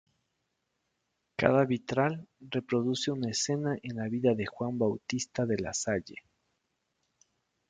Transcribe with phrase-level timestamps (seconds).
[1.35, 6.15] Cada Vitral reproduce una escena de la vida de Juan Bautista De La Salle.